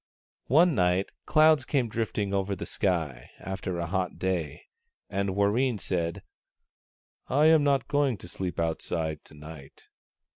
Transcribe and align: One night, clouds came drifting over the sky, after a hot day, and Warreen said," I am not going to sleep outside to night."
One 0.47 0.73
night, 0.73 1.11
clouds 1.27 1.63
came 1.63 1.87
drifting 1.87 2.33
over 2.33 2.55
the 2.55 2.65
sky, 2.65 3.29
after 3.39 3.77
a 3.77 3.85
hot 3.85 4.17
day, 4.17 4.63
and 5.11 5.35
Warreen 5.35 5.77
said," 5.79 6.23
I 7.27 7.45
am 7.45 7.63
not 7.63 7.87
going 7.87 8.17
to 8.17 8.27
sleep 8.27 8.59
outside 8.59 9.23
to 9.25 9.35
night." 9.35 9.89